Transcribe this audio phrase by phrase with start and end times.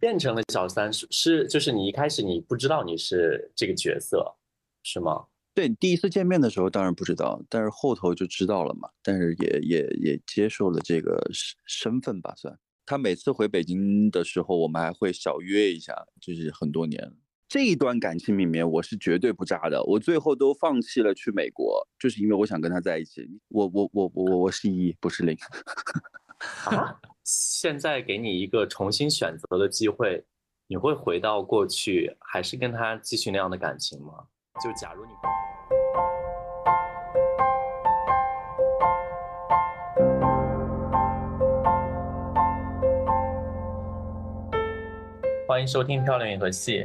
[0.00, 4.34] 变成了小三是是就是你一开始你不知道你是这个角色
[4.82, 5.26] 是吗？
[5.52, 8.88] 对，第一次见面的时候当然不知道，但是后头就知道了嘛。
[9.02, 12.58] 但是也也也接受了这个身身份吧，算。
[12.86, 17.12] 他每次回北京的时候，我们还会小约一下，就是很多年。
[17.48, 19.82] 这一段感情里面，我是绝对不渣的。
[19.84, 23.28] 我最后都放弃了去美国，就是因为我想跟他在一起。
[23.48, 25.36] 我我我我我我是一，不是零。
[26.66, 26.98] 啊！
[27.32, 30.24] 现在给你一个重新选择的机会，
[30.66, 34.14] 你会回到过去，还是跟他继续那样的感情吗？
[34.60, 35.12] 就假如你。
[45.46, 46.84] 欢迎收听《漂亮银河系》。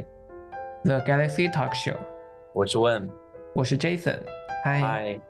[0.84, 1.96] The Galaxy Talk Show，
[2.54, 3.10] 我是问，
[3.52, 4.20] 我是 Jason，
[4.62, 5.20] 嗨。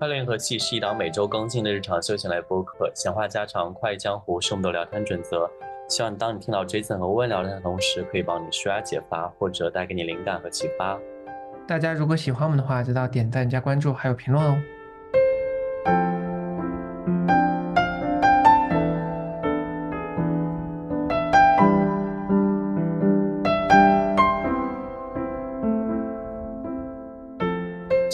[0.00, 5.46] 快乐银河系是一档每周更新的日常休闲类播客，闲话家常、快意江湖是我们的聊天准则。
[5.90, 10.98] 希望当你听到 Jason 和问聊天的同时，可以帮你舒压解乏，或者带给你灵感和启发。
[11.68, 14.56] 大家如果喜欢我们的话，记得点赞、加关注，还有评论哦。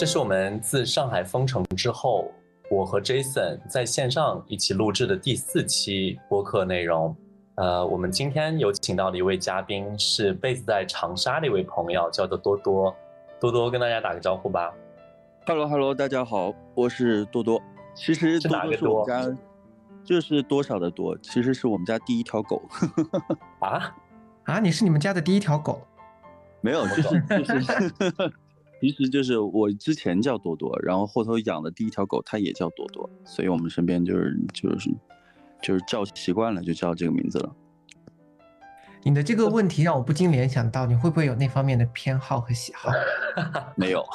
[0.07, 2.31] 是我们自上海封城之后，
[2.71, 7.13] 我和 Jason 在线上一起录制的第四期播客内容。
[7.55, 12.95] 呃，我们今天有请到的一位嘉宾是 base 在长沙的一位朋友，叫做多多。
[13.37, 14.73] 多多跟大家打个招呼吧。
[15.45, 17.61] Hello Hello，大家好，我是多多。
[17.93, 19.37] 其实多多是我们家，
[20.05, 22.61] 就是多少的多，其实是我们家第一条狗。
[23.59, 23.93] 啊
[24.45, 25.85] 啊，你是你们家的第一条狗？
[26.61, 28.33] 没有，就是就是。
[28.79, 34.89] 其实就是我之前叫多多，然后后头养的第一条狗它也叫多多，所以我们身边就是就是
[35.61, 37.55] 就是叫习惯了，就叫这个名字了。
[39.03, 42.91] 你的这个问题让我不禁联想到，你会不会有那方面的偏好和喜好？
[43.77, 44.05] 没有，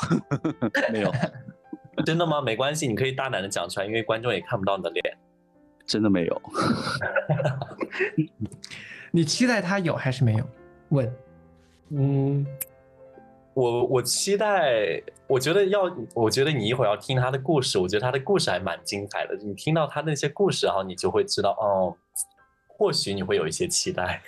[0.92, 1.10] 没有，
[2.04, 2.42] 真的吗？
[2.42, 5.03] 没关系，你可以大胆的讲出来，因为观众也看不到你的脸。
[5.87, 6.42] 真的没有。
[9.10, 10.47] 你期待他有还是没有？
[10.91, 11.12] 问。
[11.91, 12.47] 嗯。
[13.54, 15.82] 我我期待，我觉得要，
[16.14, 19.36] 我觉得你一会儿要听他的故事，我觉得他的故事还蛮精彩的。
[19.36, 21.94] 你听到他那些故事，然后你就会知道，哦，
[22.66, 24.22] 或许你会有一些期待。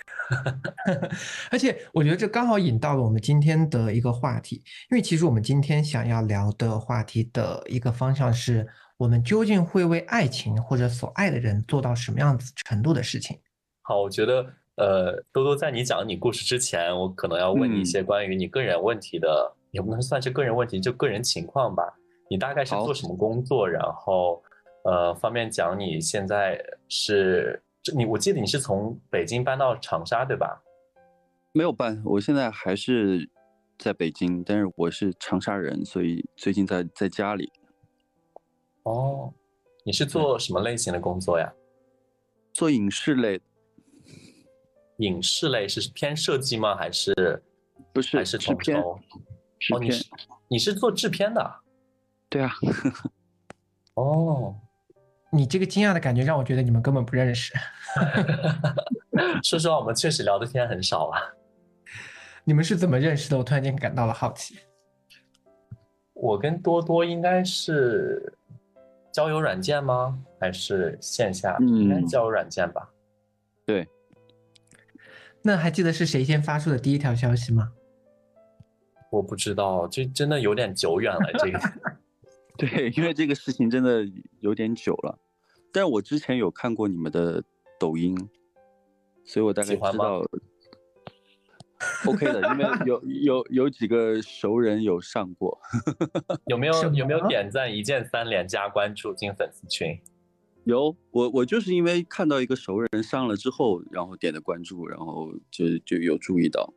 [1.51, 4.57] 而且我觉得这刚好引到了我们今天的一个话题，
[4.91, 13.39] 因为其实我们今天想要聊的话题的一个方向是，我们究竟会为爱情或者所爱的人做到什么样子程度的事情？
[13.81, 14.45] 好，我觉得。
[14.75, 21.97] 呃，多多，在你讲你故事之前，我可能要问你一些关于你个人问题的，也不能算是个人问题，就个人情况吧。
[22.29, 23.65] 你大概是做什么工作？
[23.65, 24.43] 然后，
[24.83, 27.61] 呃，方便讲你现在是
[27.95, 28.05] 你？
[28.05, 30.61] 我记得你是从北京搬到长沙，对吧？
[31.53, 33.29] 没有搬，我现在还是
[33.77, 37.49] 在北京，但是我是长沙人，所以最近在在家里。
[38.83, 39.33] 哦，
[39.85, 41.53] 你是做什么类型的工作呀？
[42.51, 43.39] 做影视类。
[44.97, 46.75] 影视类是偏设计吗？
[46.75, 47.13] 还是
[47.93, 48.17] 不是？
[48.17, 48.79] 还是制片？
[48.79, 48.99] 哦，
[49.79, 50.05] 你是
[50.47, 51.55] 你是做制片的？
[52.29, 52.51] 对啊。
[53.95, 54.55] 哦，
[55.31, 57.53] 你这个惊讶的感觉让我觉得你们根本不认识。
[59.43, 61.19] 说实话，我们确实聊的天很少啊。
[62.43, 63.37] 你们是怎么认识的？
[63.37, 64.57] 我突然间感到了好奇。
[66.13, 68.33] 我跟多多应该是
[69.11, 70.17] 交友软件吗？
[70.39, 71.57] 还是线下？
[71.59, 72.89] 应该交友软件吧。
[73.65, 73.87] 对。
[75.47, 77.71] 那还记得是谁先发出的第一条消息吗？
[79.11, 81.19] 我不知道，这真的有点久远了。
[81.37, 81.59] 这个，
[82.57, 84.03] 对，因为这个事情真的
[84.39, 85.19] 有点久了。
[85.71, 87.43] 但是我之前有看过你们的
[87.79, 88.17] 抖音，
[89.23, 90.25] 所以我大概知道。
[92.07, 95.59] OK 的，因为有有有几个熟人有上过。
[96.47, 100.01] 有没有有没有点赞一键三连加关注进粉丝群？
[100.65, 106.73] 有我，我就是因为看到一个熟人上了之后，然后点的关注，然后就就有注意到。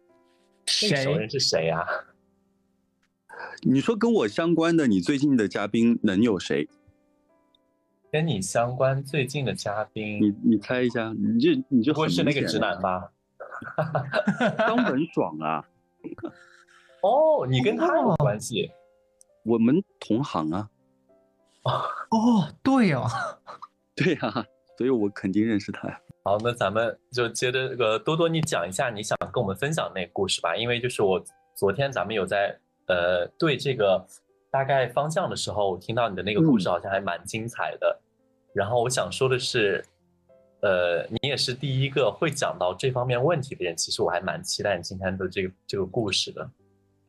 [0.67, 1.85] 谁熟人是谁啊？
[3.63, 6.69] 你说跟我相关的，你最近的嘉宾能有谁？
[8.11, 13.11] 跟你相关最近的嘉宾，你你猜一下，你就你就不会是那个直男吧？
[14.59, 15.67] 张本爽啊！
[17.03, 18.71] 哦，你跟他有关系？
[19.45, 20.69] 我们同行啊。
[21.63, 23.07] 哦，对哦。
[23.99, 24.47] 对呀，
[24.77, 26.01] 所以我肯定认识他呀。
[26.25, 30.57] 好，那咱们就接着这个多多，你讲一下你想跟我们分享那个故事吧。
[30.57, 31.23] 因为就是我
[31.57, 32.55] 昨天咱们有在
[32.87, 34.05] 呃对这个
[34.51, 38.01] 大概方向的时候，我听到你的那个故事好像还蛮精彩的。
[38.53, 39.85] 然后我想说的是，
[40.61, 43.77] 呃，你也是第一个会讲到这方面问题的人。
[43.77, 46.51] 其实我还蛮期待你今天的这个这个故事的。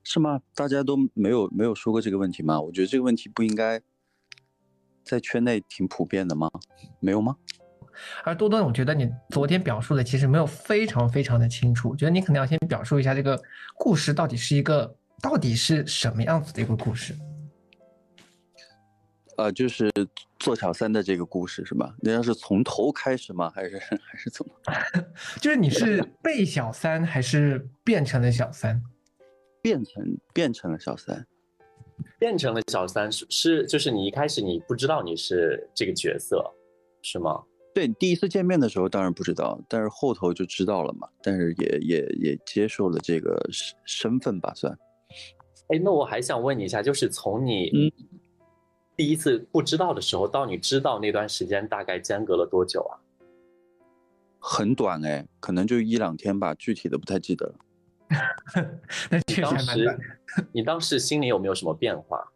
[0.03, 0.41] 是吗？
[0.55, 2.59] 大家都没有没有说过这个问题吗？
[2.59, 3.79] 我觉得这个问题不应该
[5.09, 6.49] 在圈内挺普遍的吗？
[6.99, 7.35] 没有吗？
[8.23, 11.89] 而多多，我觉得你昨天表述的其实没有非常非常的清楚。
[11.89, 13.41] 我觉得你可能要先表述一下这个
[13.77, 17.13] 故事到底是一个到底是什么样子的一个故事。
[19.37, 19.89] 呃，就是
[20.37, 21.95] 做小三的这个故事是吧？
[22.01, 23.49] 那要是从头开始吗？
[23.55, 24.53] 还是还是怎么？
[25.41, 28.81] 就是你是被小三还是变成了小三？
[29.61, 31.25] 变成变成了小三，
[32.17, 36.43] 变成了小三是是就是你一开始你不知道你是这个角色
[37.01, 37.43] 是吗？
[37.73, 41.07] 对，第一次见面的时候当然不知道，但是后头就知道了嘛。
[41.21, 44.77] 但是也也也接受了这个身身份吧，算。
[45.67, 47.93] 哎，那我还想问你一下，就是从你
[48.97, 52.97] 第一次不知道的时候到你知道那段时间，大概间隔了多久啊？
[54.39, 57.55] 很短哎，可能就一两天吧，具体的不太记得了。
[59.11, 59.99] 那确实当时，
[60.53, 62.31] 你当时心里有没有什么变化？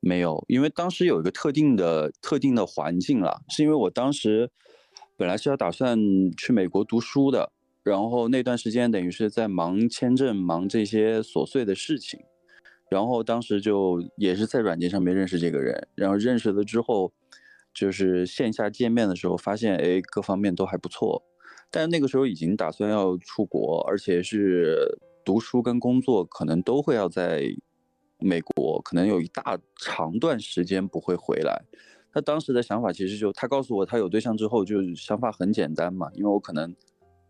[0.00, 4.50] 没有，因为当时有一个特定的特定的环境了，是因为我当时
[5.16, 5.98] 本来是要打算
[6.36, 7.50] 去美国读书的，
[7.82, 12.20] 然后那段时间等于是在忙签证、忙这些琐碎的事情，
[12.88, 17.12] 然后当时就也是在软件上面认识这个人，然后认识了之后，
[17.74, 21.24] 就是线下见面的时候发现，哎，各方面都还不错。
[21.68, 27.42] 但那个时候已经打算要出国，而且是读书跟工作可能都会要在
[28.18, 31.64] 美国，可能有一大长段时间不会回来。
[32.12, 36.74] 他当时的想法其实就，他告诉我他有对象之后，就想法很简单嘛，因为我可能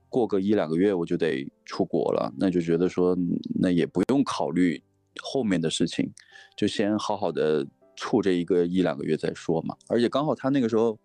[0.09, 3.17] 过个一两个月我就得出国了，那就觉得说
[3.59, 4.81] 那也不用考虑
[5.21, 6.13] 后面的事情，
[6.57, 7.67] 就先好好的
[7.97, 9.75] 处这一个一两个月再说嘛。
[9.89, 10.97] 而且刚好他那个时候。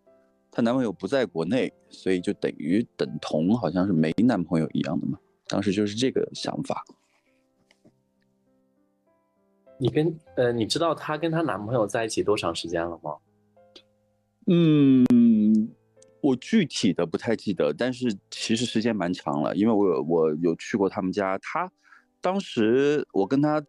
[0.53, 5.17] 她男朋友不在国内，所以就等于等同好像是没男朋友一样的嘛。
[5.51, 6.85] 当时就是这个想法。
[9.77, 13.17] 你跟呃，你知道她跟她男朋友在一起多长时间了吗？
[14.47, 15.05] 嗯，
[16.21, 21.37] 我具体的不太记得，但是其实时间蛮长了，因为我有我有去过他们家。
[21.39, 21.69] 她
[22.21, 23.61] 当时我跟她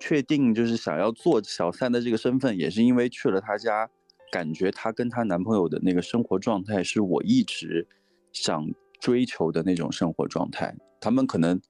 [0.00, 3.88] 确定就是想要做小三的这个身份，也是因为去了她家。
[4.32, 7.86] 感觉她跟她男朋友的那个生活状态是我一直
[8.32, 8.66] 想
[8.98, 10.74] 追求的那种生活状态。
[11.04, 11.60] 他们可能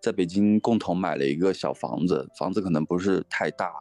[0.00, 3.74] 在北京共同买了一个小房子，房子可能不是太大，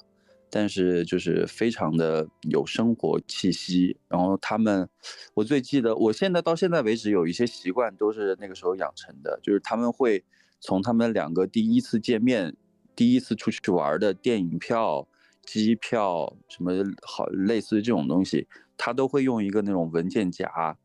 [0.50, 3.96] 但是就是非常的有生活气息。
[4.08, 4.90] 然后他们，
[5.36, 10.26] 我最记得，我现在到现在为止有一些习惯都是那个时候养成的，就是他们会
[10.60, 12.58] 从他们两个第一次见面、
[12.96, 15.08] 第一次出去玩的电影票。
[15.46, 16.72] 机票什么
[17.02, 20.78] 好，类似于这种东西，他都会用一个那种文件夹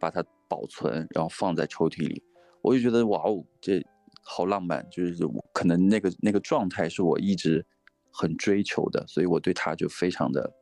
[0.00, 2.20] 把它保存，然后放在抽屉里。
[2.62, 3.84] 我就觉得哇哦，这
[4.22, 7.64] 好浪漫，就是我可能那个那个状态是我一直
[8.10, 10.52] 很追求的，所以我对他就非常的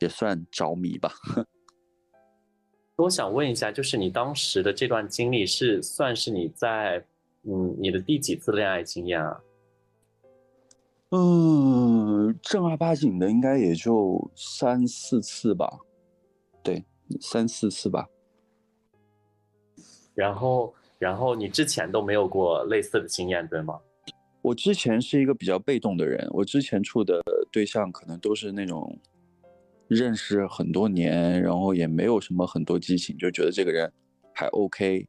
[0.00, 1.12] 也算着迷吧。
[2.96, 7.04] 我想问一下，就是你当时的这段经历是算是你在
[7.44, 9.40] 嗯你的第几次恋爱经验啊？
[11.10, 15.78] 嗯，正儿八经的应该也就三四次吧，
[16.62, 16.84] 对，
[17.20, 18.08] 三四次吧。
[20.14, 23.78] 然后，然后你之前都没有过类似的经验，对吗？
[24.42, 28.98] 我之前是一个比较被动的人，我之前处的对象可能都是那种
[29.88, 33.92] 认识很多年，然后也没有什么很多激情，就觉得这个人
[34.32, 35.08] 还 OK。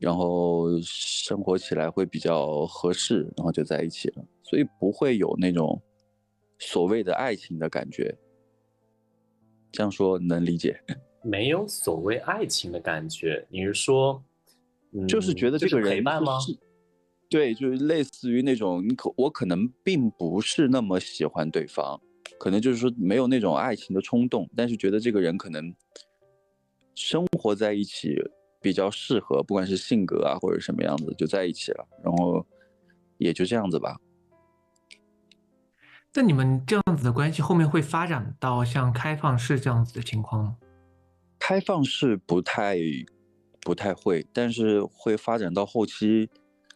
[0.00, 5.80] 然后生活起来会比较合适，然后就在一起了，所以不会有那种
[6.58, 8.14] 所谓的爱情的感觉。
[9.72, 10.78] 这样说能理解？
[11.24, 14.22] 没有所谓爱情的感觉，你是说，
[15.08, 16.38] 就是觉得这个人陪伴吗？
[17.28, 22.00] 对，就是类似于那种你可我可能并不是那么喜欢对方，
[22.38, 25.74] 可能就是说没有那种爱情的冲动，但是觉得这个人可能
[26.94, 28.16] 生活在一起。
[28.58, 32.44] 比较适合，不管是性格啊或者什么样子，就在一起了，然后
[33.16, 33.96] 也就这样子吧。
[36.12, 40.56] 那你们这样子的关系后面会发展到像开放式这样子的情况吗？
[41.38, 42.76] 开放式不太
[43.66, 46.30] 不太会，但是会发展到后期，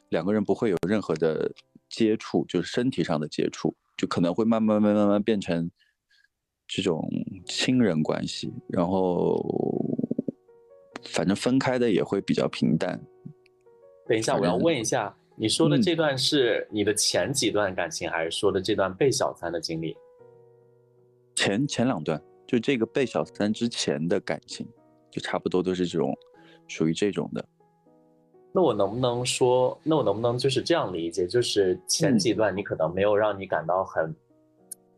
[0.08, 1.52] 两个人不会有任何的
[1.88, 5.70] 接触，就是身体上的接触，就可能会慢慢慢慢慢变成
[6.66, 7.08] 这种
[7.46, 9.40] 亲人关系，然后。
[11.04, 13.00] 反正分开的也会比较平淡。
[14.06, 19.96] 等一下，我要问一下，你说的这段是你的前几段感情，还是说的这段被小三的经历？
[21.34, 24.68] 前前两段，就这个被小三之前的感情，
[25.10, 26.14] 就差不多都是这种
[26.70, 27.44] 属于这种的。
[28.52, 34.14] 那我能不能说，那我能不能就是这样理解，就是前几段你可能没有让你感到很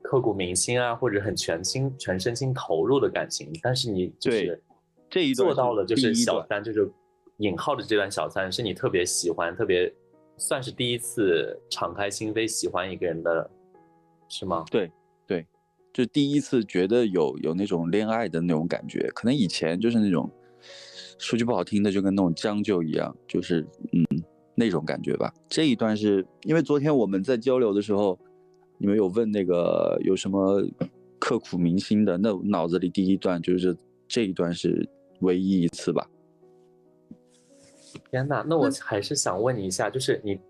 [0.02, 4.62] 刻骨铭心啊，或者很全心全身心投入的感情，但是你就是
[5.10, 6.90] 这一段做到了，就是小三，就是
[7.38, 9.92] 引号的这段小三，是你特别喜欢，特别
[10.38, 13.50] 算是第一次敞开心扉喜欢一个人的，
[14.28, 14.64] 是吗？
[14.70, 14.90] 对
[15.26, 15.46] 对，
[15.92, 20.30] 就第一次觉得有有那种恋爱的那种感觉，可能以前就是那种。
[21.22, 24.04] 说句不好听的，就跟那种将就一样，就是嗯
[24.56, 25.32] 那种感觉吧。
[25.48, 28.18] 这一段是因为昨天我们在交流的时候，
[28.76, 30.60] 你们有问那个有什么
[31.20, 33.76] 刻骨铭心的，那脑子里第一段就是
[34.08, 34.86] 这一段是
[35.20, 36.04] 唯一一次吧。
[38.10, 40.40] 天哪，那我还是想问你一下，就是你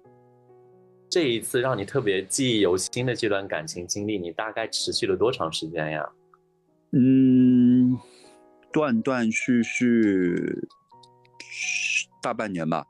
[1.10, 6.08] 这一次让你特别记忆犹新的这段感情经历，你大概持续了多长时间呀？
[6.92, 7.98] 嗯。
[8.72, 10.68] 断断续续
[12.22, 12.86] 大半年吧，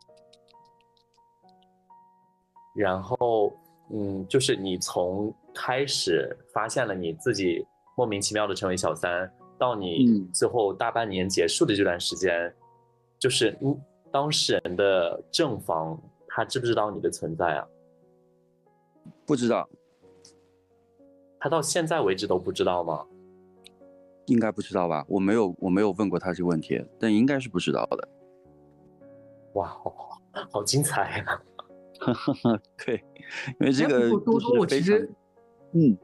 [2.77, 3.53] 然后，
[3.91, 12.55] 嗯，就是你从开始发现了你自己莫名其妙的成为小三，到你最后大半年结束的这段时间，
[13.19, 13.77] 就是嗯，
[14.13, 17.67] 当事人的正房他知不知道你的存在啊？
[19.27, 19.69] 不知道，
[21.41, 23.05] 他到现在为止都不知道吗？
[24.27, 25.05] 应该不知道吧？
[25.09, 28.09] 我没有，我没有问过他这个问题，但应该是不知道的。
[29.55, 31.43] 哇，好，好精彩呀！
[32.85, 33.05] 对，
[33.61, 35.11] 因为这个多多，我其实，
[35.73, 35.97] 嗯，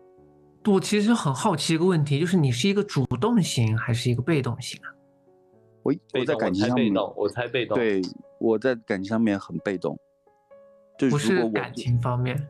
[0.66, 4.94] 我其实很好奇一个问题，就是你是一个主动型还是一个被动型啊？
[5.82, 7.76] 我我在感情上面，我猜被动。
[7.76, 8.02] 对，
[8.38, 9.98] 我在感情上面很被动，
[10.98, 12.48] 就是感情方面。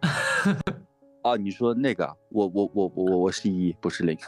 [1.22, 4.18] 哦，你说那个，我我我我我我是一，不是零。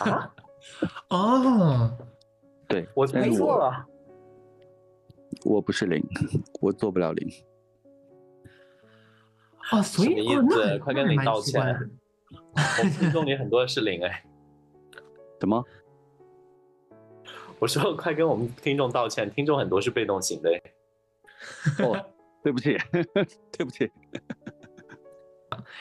[0.00, 0.34] 啊？
[1.08, 1.96] 哦，
[2.66, 3.86] 对，我没错了。
[5.44, 6.02] 我不是零，
[6.60, 7.28] 我做不了零。
[9.70, 10.78] 哦，所以意思？
[10.78, 11.62] 快跟零道歉。
[12.78, 14.24] 我们听众里很多是零哎。
[15.40, 15.62] 什么？
[17.58, 20.50] 我说快跟我们听众道歉，听众很多是被动型的。
[21.84, 22.04] 哦，
[22.42, 22.76] 对不起，
[23.52, 23.90] 对不起。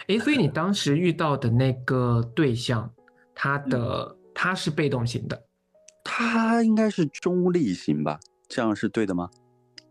[0.08, 2.92] 哎，所以你当时遇到的那个对象，
[3.34, 5.46] 他的他是被动型的，
[6.04, 8.20] 他应该是中立型吧？
[8.48, 9.30] 这样是对的吗？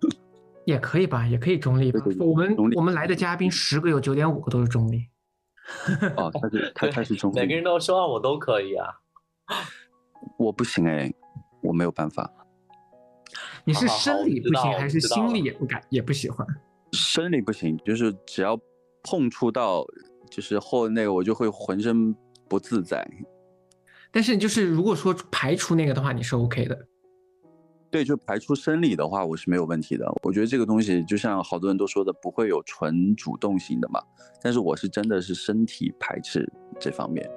[0.65, 2.01] 也可以吧，也可以中立吧。
[2.21, 5.07] 我们我们来的嘉宾十个有九点五个都是中立。
[6.17, 7.41] 哦，他是 他他是中立。
[7.41, 8.87] 每个人都说话，我都可以啊。
[10.39, 11.13] 我不行哎，
[11.63, 12.31] 我没有办法。
[13.65, 16.47] 你是生理不行，还是心理也不敢也不喜欢？
[16.93, 18.59] 生理不行，就是只要。
[19.05, 19.87] 碰触到
[20.31, 22.13] 就是后那个，我就会浑身
[22.49, 23.07] 不自在。
[24.11, 26.87] 但是就是如果说排除那个的话，你是 OK 的。
[27.91, 30.05] 对，就排除生理的话，我是没有问题的。
[30.23, 34.01] 我觉得这个东西就像好多人都说的，不会有纯主动性的嘛。
[34.43, 37.31] 但是我是真的是身体排斥这方面。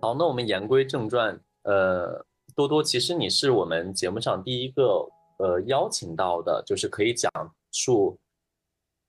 [0.00, 2.24] 好，那我们言归正传，呃。
[2.56, 5.06] 多多，其实你是我们节目上第一个
[5.38, 7.30] 呃邀请到的，就是可以讲
[7.70, 8.18] 述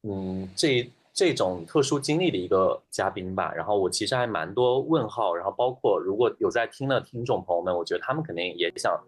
[0.03, 3.53] 嗯这这种特殊经历的一个嘉宾吧。
[3.53, 9.01] 然后我其实还蛮多问号，然后包括如果有在听的听众朋友们，我觉得他们肯定也想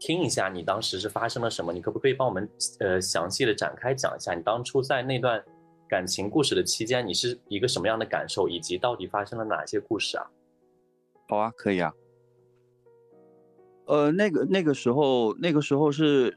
[0.00, 1.72] 听一下你当时是发生了什么。
[1.72, 2.50] 你可不可以帮我们
[2.80, 5.40] 呃详细的展开讲一下你当初在那段
[5.88, 10.26] 感情故事的期间，你是一个什么样的感受，以及到底发生了哪些故事啊？
[11.28, 11.94] 好啊，可以啊。
[13.90, 16.32] 呃，那个那个时候，那个时候是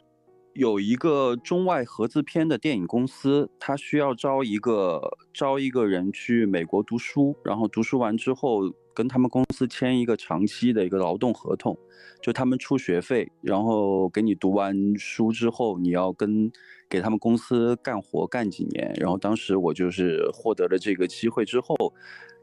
[0.54, 5.00] 有一个中外合资片的电影公司，他需要招一个
[5.32, 8.62] 招一个人去美国读书，然后读书完之后
[8.96, 11.78] 跟他们公司签一个长期的一个劳动合同，
[12.24, 16.52] 就他们出学费，然后给你读完书之后，你要跟
[16.90, 18.92] 给他们公司干活干几年。
[19.00, 21.76] 然后当时我就是获得了这个机会之后，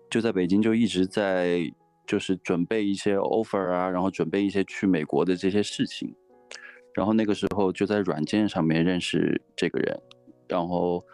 [0.09, 1.69] 就在北京就一直在。
[2.11, 6.13] 就是准备一些 offer 啊，然后准备一些去美国的这些事情，
[6.93, 9.97] 然后那个时候就在软件上面认识这个人，
[10.49, 11.05] 然后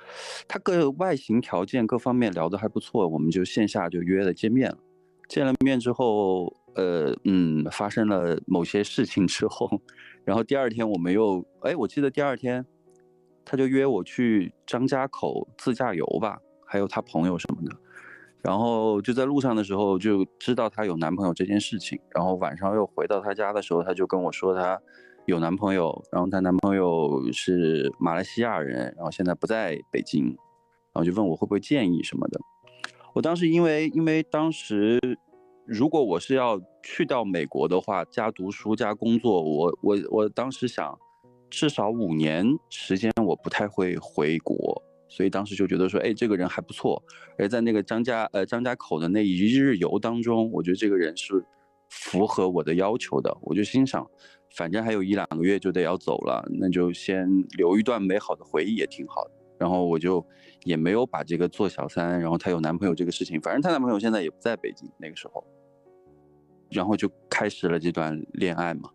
[0.48, 4.78] 他各外形条件各方面聊得还不错，我们就线下就约了见面了。
[5.28, 9.68] 见了面之后，呃，嗯，发生了某些事情之后，
[10.24, 12.64] 然后第二天我们又，哎，我记得第二天
[13.44, 17.76] 他就约我去张家口自驾游吧，还有他朋友什么的。
[18.46, 24.80] 然后就在路上的时候就知道她有男朋友这件事情，然后晚上又回到她家的时候，她就跟我说她
[25.24, 32.38] 有男朋友，然后她男朋友是马来西亚人，然后现在不在北京，然后就问我会不会建议什么的。
[33.14, 35.00] 我当时因为因为当时
[35.64, 40.96] 如果我是要去到美国的话，加读书加工作，我我我当时想
[41.50, 44.80] 至少五年时间我不太会回国，
[45.16, 47.02] 所以当时就觉得说，哎，这个人还不错。
[47.38, 51.42] 而在那个张家呃张家口的那一日游当中，我觉得这个人是
[51.88, 54.06] 符合我的要求的，我就心想。
[54.54, 59.30] 反正还有一两个月就得要走了，那就先留一段美好的回忆也挺好的。
[59.58, 60.22] 然后我就
[60.64, 65.42] 也没有把这个做小三，然后她有男朋友这个事情，反正她男朋友现在也不在北京那个时候，
[66.70, 68.90] 然后就开始了这段恋爱嘛。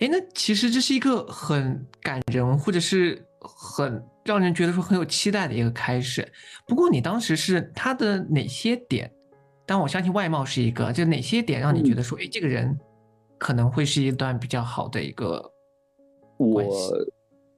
[0.00, 6.26] 哎，那其实这是一个很感人，或者是很让人觉得说很有期待的一个开始。
[6.66, 9.12] 不过你当时是他的哪些点？
[9.66, 12.78] 但我相信外貌是一个，就哪些点让你觉得说，哎，这个人。
[13.36, 15.52] 可能会是一段比较好的一个
[16.38, 16.62] 我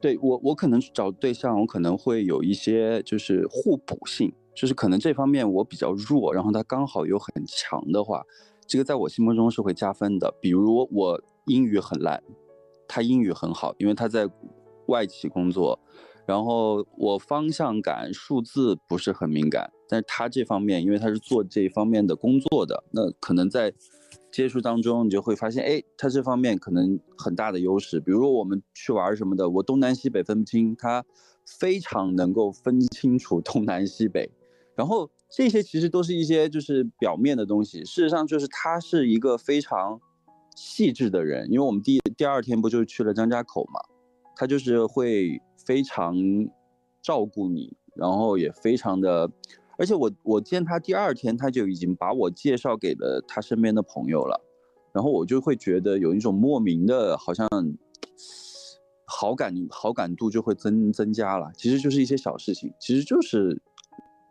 [0.01, 8.25] 对我我可能找对象，我可能会有一些就是互补性，就是可能这方面我比较弱，然后他刚好又很强的话，
[8.67, 10.35] 这个在我心目中是会加分的。
[10.41, 12.21] 比如我英语很烂，
[12.89, 14.29] 他英语很好，因为他在
[14.89, 15.79] 外企工作，
[16.27, 23.73] 然后我方向感、数字不是很敏感，但是他这方面，因为他是做这方面的工作的，那可能在。
[24.33, 27.99] 接触当中，你就会发现，哎，他这方面可能很大的优势。
[27.99, 31.03] 比如说我们去玩什么的，我东南西北分不清，他
[31.47, 34.31] 非常能够分清楚东南西北。
[34.75, 39.99] 然后这些其实都是一些就是表面的东西，事实上就是他是一个非常
[40.55, 41.51] 细致的人。
[41.51, 43.81] 因为我们第第二天不就去了张家口嘛，
[44.37, 46.15] 他就是会非常
[47.03, 49.29] 照顾你，然后也非常的。
[49.79, 54.41] 而且我我见他第二天，他就已经把我介绍给了他身边的朋友了，
[54.93, 57.49] 然后我就会觉得有一种莫名的，好像
[59.05, 61.51] 好感好感度就会增增加了。
[61.55, 63.61] 其实就是一些小事情，其实就是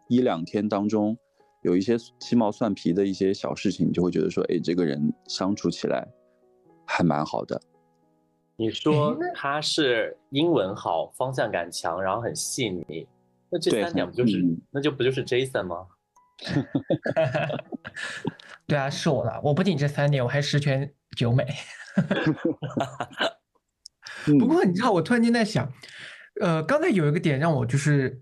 [0.09, 1.15] 一两天当中
[1.61, 6.07] 有一些鸡毛蒜皮的一些小事情，你就会觉得说，哎，这个人相处起来
[6.87, 7.61] 还蛮好的。
[8.57, 13.07] 你说他是英文好，方向感强，然后很细腻。
[13.49, 15.85] 那这三点不就是，那就不就是 Jason 吗？
[18.67, 19.39] 对啊，是我了。
[19.43, 21.45] 我不仅这三点，我还十全九美。
[24.39, 25.71] 不过你知道，我突然间在想，
[26.41, 28.21] 呃，刚才有一个点让我就是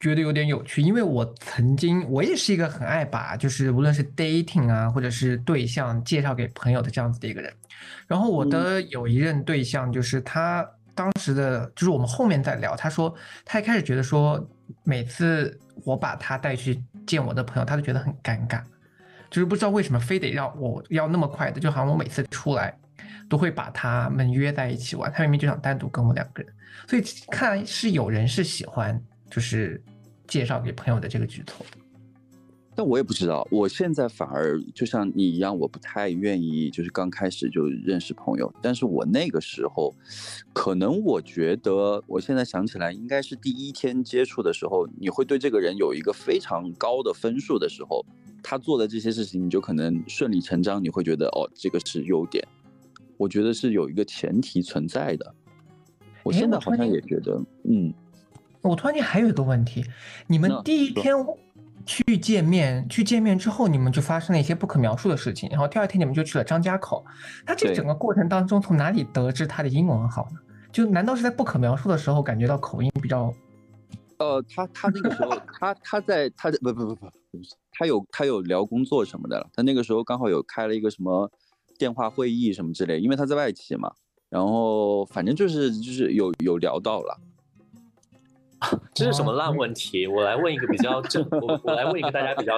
[0.00, 7.52] 觉得有点有趣，因为我曾经我也是一个很爱把就是无论是 dating 啊，或者是对象介绍给朋友的这样子的一个人。
[8.06, 10.68] 然后我的有一任对象就是他。
[10.96, 13.12] 当时的就是我们后面在聊，他说
[13.44, 14.40] 他一开始觉得说
[14.84, 18.62] 每次我把他带去见我的朋友，他都觉得很尴尬，
[19.28, 22.72] 就是不知道为什么非得让我要那么快的，就好像我每次出来
[23.28, 26.54] 都会把他们约在一起玩，他明明就想单独跟我两个人，
[26.86, 29.02] 所以看来是有人是喜欢
[29.34, 29.82] 就是
[30.28, 31.66] 介绍给朋友的这个举措。
[32.76, 38.52] 但我也不知道，我现在反而就像你一样，我不太愿意，就是刚开始就认识朋友。
[38.62, 39.92] 但是我那个时候，
[40.52, 48.06] 可能我觉得，我现在想起来，应该是第一天接触的时候，你会对这个人有一个非常高的分数的时候，
[48.40, 52.46] 他做的这些事情，你就可能顺理成章，你会觉得哦，这个是优点。
[53.16, 55.34] 我觉得是有一个前提存在的。
[56.22, 57.92] 我现在好像也觉得，嗯。
[58.64, 59.84] 我突然间还有一个问题，
[60.26, 61.14] 你们第一天。
[61.86, 65.50] 去见面，去见面之后，你们就发生了一些不可描述的事情。
[65.50, 67.04] 然后第二天你们就去了张家口。
[67.44, 70.38] 他这整个过程当中，从哪里得知他的英文好呢？
[70.72, 73.30] 就难道是在不可描述的时候感觉到口音比较？
[74.16, 77.10] 呃，他他那个时候，他他在他在不不不不，
[77.70, 79.46] 他有他有聊工作什么的了。
[79.52, 81.30] 他那个时候刚好有开了一个什么
[81.76, 83.92] 电话会议什么之类，因为他在外企嘛。
[84.30, 87.20] 然后反正就是就是有有聊到了。
[88.94, 90.06] 这是什么烂问题？
[90.06, 92.56] 我来问一个比较正，我我来问一个大家比较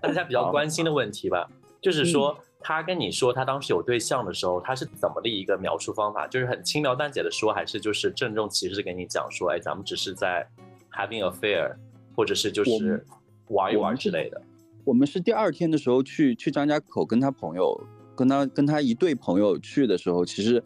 [0.00, 1.48] 大家比较关心的问题吧。
[1.82, 6.26] 就是说，他跟你说他当时有对象的时候，他是怎么的一个描述方法？
[6.26, 10.46] 就是很轻描淡写的说，还是就是郑重其事跟你讲说，哎，咱们只是在
[10.90, 11.74] having affair，
[12.14, 13.04] 或者是就是
[13.48, 14.40] 玩一玩之类的。
[14.84, 17.78] 我们是第二天的时候去去张家口跟他朋友，
[18.16, 20.62] 跟他跟他一对朋友去的时候，其实。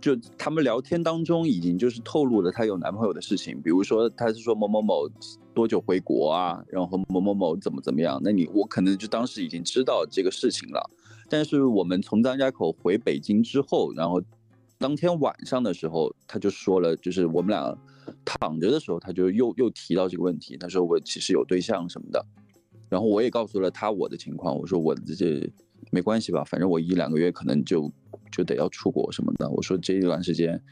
[0.00, 5.08] 就他们聊天当中已经就是透露了她有男朋友的事情，比如说她是说某某某
[5.52, 10.90] 多久回国啊，然后某某某怎么怎么样，那你我可能就当时已经知道这个事情了。
[11.28, 14.22] 但是我们从张家口回北京之后，然后
[14.78, 17.76] 当天晚上的时候，他就说了，就是我们俩
[18.24, 22.24] 躺着的时候，他就又又提到这个问题，他说我其实有对象什么的，
[22.88, 25.48] 然后我也告诉了他我的情况，我说我这
[25.90, 27.92] 没关系吧，反正我一两个月可能就。
[28.32, 30.62] 就得要出国什么的，我说这一段时间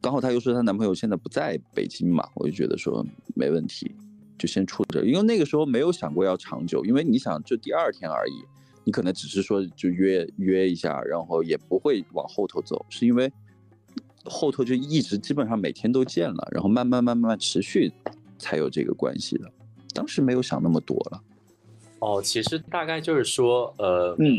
[0.00, 3.04] 刚好她又说她男朋友现在不在北京嘛，我就觉得说
[3.34, 3.92] 没问题，
[4.38, 5.04] 就先处着。
[5.04, 8.34] 因为那个时候没有想过要长久，因为你想就第二天而已，
[8.84, 13.32] 你可能只是说就约约一下，然后也不会往后头走，是因为
[14.24, 17.92] 后头就一直基本上每天都见了，然后慢慢慢慢持续
[18.38, 19.52] 才有这个关系的。
[19.92, 21.20] 当时没有想那么多了。
[22.00, 24.36] 哦，其实大概就是说，呃，嗯，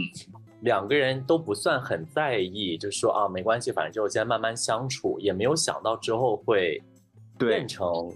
[0.61, 6.81] 两个人都不算很在意，就是说啊，没关系，反正就先慢慢相处，也没有想到之后会
[7.37, 8.13] 变成。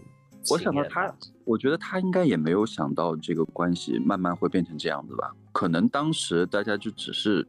[0.49, 1.13] 我想到他，
[1.45, 5.31] 我觉得他应该也没有想到这个关系慢慢会变成这样子吧？
[5.51, 7.47] 可能当时大家就只是，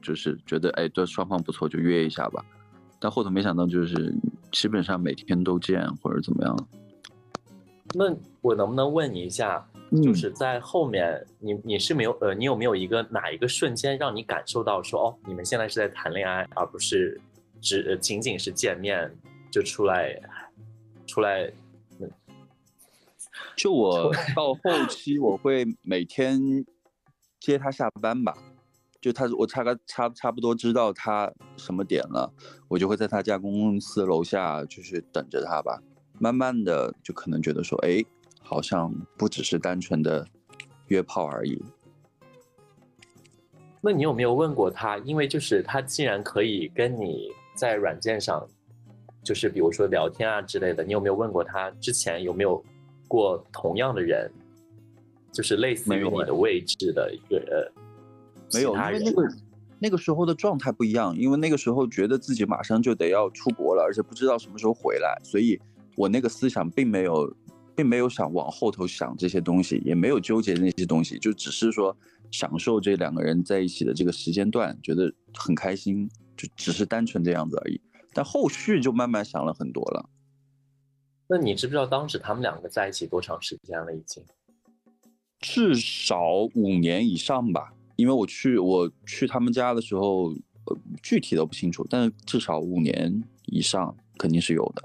[0.00, 2.44] 就是觉得哎，这双方不错，就约一下吧。
[3.00, 4.14] 但后头没想到，就是
[4.52, 6.68] 基本上每天都见或者怎么样。
[7.94, 9.66] 那我能不能问你一下？
[9.90, 17.18] 就是在后面，你你是没有呃，你有没有一个哪一个瞬间让你感受到说，哦，你们现在是在谈恋爱，而不是
[17.58, 19.10] 只仅仅是见面
[19.50, 20.14] 就出来
[21.06, 21.50] 出来？
[23.56, 26.38] 就我到后期，我会每天
[27.40, 28.36] 接他下班吧。
[29.00, 32.30] 就他，我差个差差不多知道他什么点了，
[32.68, 35.80] 我就会在他家公司楼下就是等着他吧。
[36.18, 38.04] 慢慢的，就可能觉得说，哎。
[38.48, 40.26] 好像不只是单纯的
[40.86, 41.62] 约炮而已。
[43.82, 44.96] 那你有没有问过他？
[44.98, 48.48] 因为就是他既然可以跟你在软件上，
[49.22, 52.64] 就是比如说聊天啊之类的，你有没有问过他之前有没有
[53.06, 54.30] 过同样的人，
[55.30, 57.70] 就是类似于你的位置的一个人？
[58.54, 59.28] 没有，因为那个
[59.78, 65.60] 那个时候的状态不一样，因为那个时候觉得自己马上就得要出国了，而且不知道什么时候回来，所以
[65.96, 67.30] 我那个思想并没有。
[67.78, 71.96] 并没有想往后头想这些东西，也没有纠结那些东西，就只是说
[72.32, 77.80] 享受这两个人在一起的这个时间段，觉得很开心，就只是单纯这样子而已。
[78.12, 80.10] 但后续就慢慢想了很多了。
[81.28, 83.94] 那你知不知道当时他们两个在一起多长时间了？
[83.94, 84.24] 已经
[85.38, 87.72] 至少五年以上吧。
[87.94, 90.30] 因为我去我去他们家的时候，
[90.64, 94.82] 呃，具体的不清楚，但是至少五年以上肯定是有的。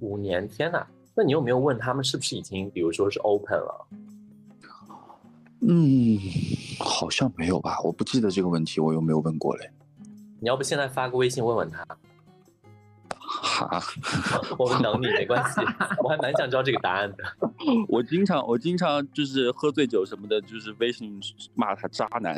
[0.00, 0.84] 五年，天哪！
[1.14, 3.86] 那你有没有问他们是不是已经，比如说是 open 了？
[5.60, 6.18] 嗯，
[6.80, 9.70] 好像没有吧，我不记得这个问题，我有没有问过嘞？
[10.40, 11.86] 你要不现在发个微信问问他？
[13.24, 13.80] 哈，
[14.58, 15.60] 我们等你没关系，
[16.02, 17.18] 我还蛮想知道这个答案的。
[17.88, 21.20] 我经常我经常就是喝醉酒什么的，就是微信
[21.54, 22.34] 骂他渣男，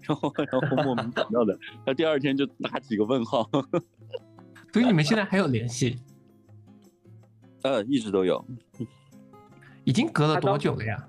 [0.00, 3.48] 然后然后莫名其妙的，他第二天就打几个问号。
[4.72, 5.98] 所以你们现在还有联系？
[7.62, 8.44] 呃，一直都有，
[9.84, 11.08] 已经隔了多久了呀？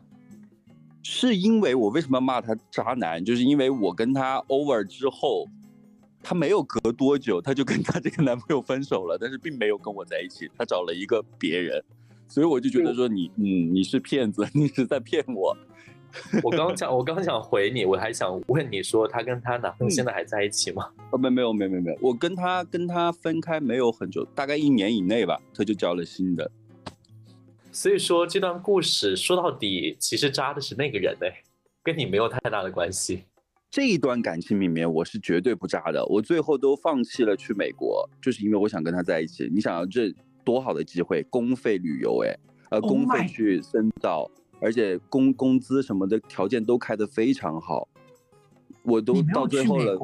[1.03, 3.23] 是因为我为什么要骂他渣男？
[3.23, 5.47] 就是因为我跟他 over 之后，
[6.21, 11.83] 他没有隔多久，他就跟他这个男朋友分手了，但是并没有跟我在一起，他找了一个别人，
[12.27, 15.57] 所以我就觉得说你，嗯，你是骗子， 你是在骗我。
[16.43, 20.89] 我刚想，我刚想回你，我还想问你说，他跟他男朋友现在还在一起吗？
[21.11, 26.49] 哦，没没有没没没有，我跟他跟他分开没有很久，大概一年以内吧，他就交了新的。
[27.71, 31.31] 所以说这段故事说到底，其实渣的是那个人嘞，
[31.83, 33.23] 跟你没有太大的关系。
[33.69, 39.47] 这一段感情里面，我是绝对不渣的，我最后都放弃了去美国，就是因为我想跟他在一起。
[39.53, 40.11] 你想要这
[40.43, 42.35] 多好的机会，公费旅游，哎，
[42.71, 44.29] 呃，公费去深造。
[44.59, 47.87] 而且工工资什么的条件都开得非常好，
[48.83, 49.97] 我都到最后了。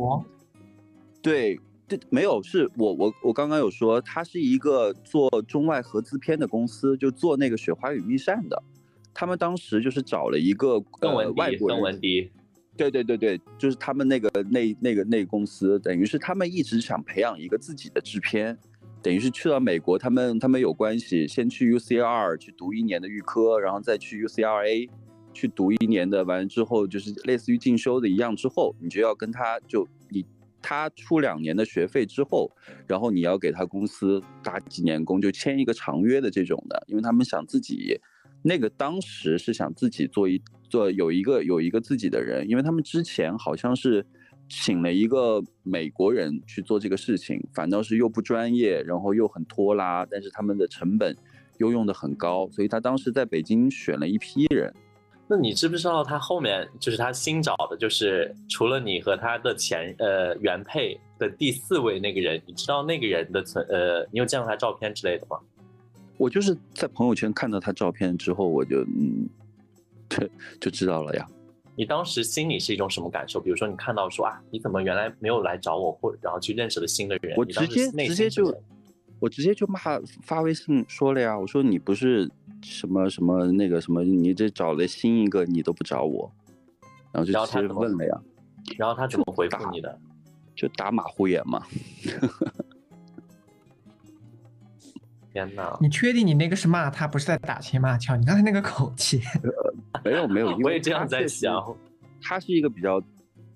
[1.21, 8.61] 对，对，没有，是我我我刚刚有说，他是一个做中外合资片的公司，就做那个《雪花与蜜扇》的。
[9.13, 12.29] 他们当时就是找了一个呃外国人，邓文迪。
[12.77, 18.57] 对对对对，就是他们那个那那个那公司，等于是他们一直想培养一个自己的制片。
[19.05, 24.89] 等于是去了美国，他们他们有关系，先去 U C R 去读一年的预科，然后再去 U C R A
[25.31, 30.25] 去读一年的，完了之后就是类似于进修的一样，之后你就要跟他就你
[30.59, 32.49] 他出两年的学费之后，
[32.87, 38.01] 然后你要给他公司打几年工，就签一个长约的这种的，因为他们想自己
[38.41, 44.03] 那个当时是想自己做一做有一个有一个自己的人，因为他们之前好像是。
[44.47, 51.15] 请了一个美国人去做这个事情，反倒是又不专业，然后又很拖拉，但是他们的成本
[51.57, 54.73] 又用的很高，所以他当时在北京选了一批人。
[55.27, 65.39] 那你知不知道他后面就是他新找的，就是除了你和他的前呃原配的第四位那个人，你知道那个人的存呃，你有见过他照片之类的吗？
[66.17, 69.27] 我就是在朋友圈看到他照片之后，我就嗯，
[70.07, 70.29] 就
[70.61, 71.27] 就知道了呀。
[71.75, 73.39] 你当时心里是一种什么感受？
[73.39, 77.35] 比如说，你看到说啊，你怎么原来没有来找我，或然后去认识了新的人？
[77.37, 78.55] 我直接直接就
[79.19, 79.79] 我直接就骂
[80.23, 82.29] 发微信说了呀，我说你不是
[82.61, 86.31] 什么什么那个什么，你这找了新一个你都不找我，
[87.11, 88.21] 然后就直接问了呀。
[88.77, 89.99] 然后他怎么回复你的？
[90.55, 91.65] 就打马虎眼嘛。
[95.35, 95.77] 天哪！
[95.81, 98.15] 你确定你那个是骂他，不是在打情骂俏？
[98.15, 99.19] 你刚才那个口气，
[100.01, 101.53] 没有没有，我也这样在想。
[102.21, 103.03] 他是一个比较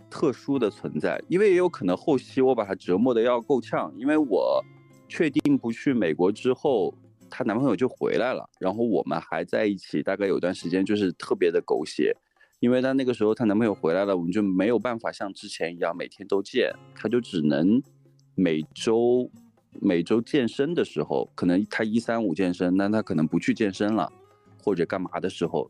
[0.10, 4.62] 特殊的存在，因为也有可能后期我把他折磨的要够呛，因为我
[5.08, 6.94] 确定不去美国之后，
[7.30, 12.14] 她男朋友就回来了，然后我们还在一起，大概有段时间就是特别的狗血，
[12.60, 17.82] 因为她那个时候她男朋友回来了，我们就没有办法像之前一样每天都见，她就只能
[18.36, 19.32] 每周。
[19.80, 24.12] 每周健身的时候，可能他一三五健身，那他可能不去健身了，
[24.64, 25.70] 或者干嘛的时候，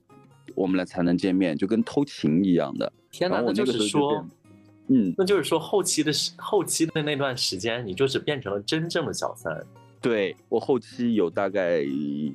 [0.56, 2.92] 我们俩才能见面，就跟偷情一样的。
[3.12, 4.26] 天哪，那就是说，
[4.88, 9.54] 嗯，那就是说后期的时后期的那段时间，你就是变成了真正的小三。
[10.02, 11.82] 对我后期有大概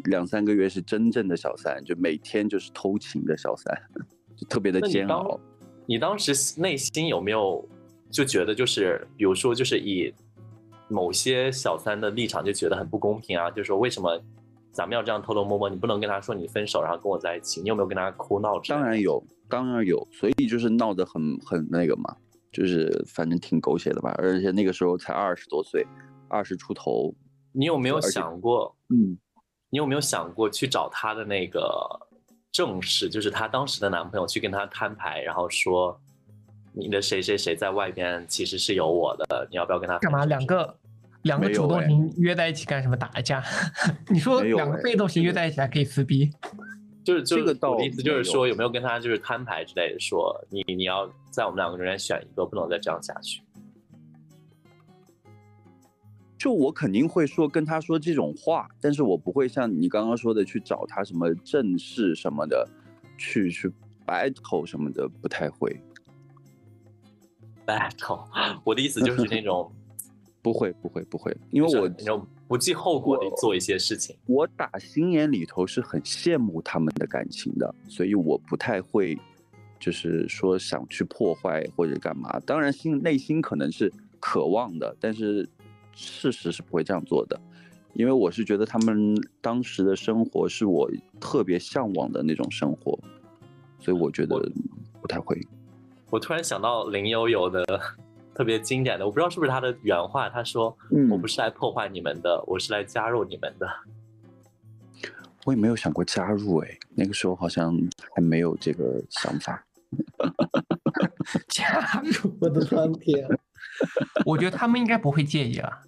[0.04, 3.74] 两三个月是真正的小三，就每天就是偷情的小三，
[4.36, 5.40] 就特别的煎熬。
[5.86, 7.66] 你当时内心有没有
[8.10, 10.12] 就觉得就是，比如说就是以。
[10.94, 14.16] 某些小三的立场就觉得很不公平啊，就是说为什么
[14.70, 15.68] 咱们要这样偷偷摸摸？
[15.68, 17.60] 你不能跟他说你分手，然后跟我在一起。
[17.60, 18.60] 你有没有跟他哭闹？
[18.68, 22.16] 当然有，当然有，所以就是闹得很很那个嘛，
[22.52, 24.14] 就是反正挺狗血的吧。
[24.18, 25.84] 而且那个时候才二十多岁，
[26.28, 27.12] 二十出头。
[27.50, 28.76] 你有没有想过？
[28.90, 29.18] 嗯，
[29.70, 31.60] 你有没有想过去找他的那个
[32.52, 36.00] 正室，就是他当时的男朋友，去跟他摊牌，然后说？
[36.76, 40.24] 你的谁谁谁在外边其实是有我的，你要不要跟他干嘛？
[40.24, 40.76] 两个
[41.24, 42.96] 两个主动型约在一起干什么？
[42.96, 43.42] 打架？
[44.08, 46.30] 你说两个被动型约在一起还可以撕逼？
[47.02, 53.42] 就是这个我的意思就是说有没有跟他就是摊牌之类的，说你你要在我们两个中间选一个，不能再这样下去。
[56.38, 62.68] 就我肯定会说跟他说这种话，但是我不会像你刚刚说的去找他什么正事什么的，
[63.16, 63.70] 去去
[64.06, 65.80] battle 什么的，不太会。
[67.66, 68.26] battle，
[68.62, 69.72] 我的意思就是那种，
[70.44, 74.14] 不会不会不会，因为我那种不计后果的做一些事情。
[74.26, 79.18] 我打心眼里头是很羡慕他们的感情的，所以我不太会，
[79.80, 82.38] 就是说想去破坏或者干嘛。
[82.40, 85.48] 当然心内心可能是渴望的，但是
[85.94, 87.40] 事实是不会这样做的，
[87.94, 92.98] 因为我是觉得他们当时的生活是我特别向往的那种生活，
[93.80, 94.38] 所以我觉得
[95.00, 95.40] 不太会。
[96.10, 97.64] 我突然想到林悠悠的
[98.34, 100.28] 特别经典的，我不知道是不是他的原话。
[100.28, 100.76] 他说
[101.08, 103.68] ：“我不是来破坏你们的，我是来加入你们的。”
[105.46, 107.72] 我也没有想过加入，哎，那个时候好像
[108.16, 109.64] 还没有这个想法。
[111.48, 113.24] 加入我的专篇，
[114.26, 115.82] 我觉得他们应该不会介意啊。